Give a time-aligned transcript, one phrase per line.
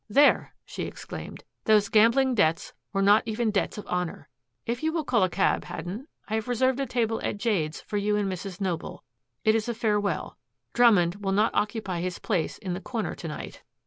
[0.09, 1.43] "There," she exclaimed.
[1.65, 4.29] "These gambling debts were not even debts of honor.
[4.65, 7.97] If you will call a cab, Haddon, I have reserved a table at Jade's for
[7.97, 8.59] you and Mrs.
[8.59, 9.03] Noble.
[9.43, 10.39] It is a farewell.
[10.73, 13.61] Drummond will not occupy his place in the corner to night.